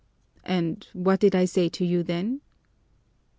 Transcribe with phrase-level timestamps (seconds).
[0.45, 2.41] "And what did I say to you then?"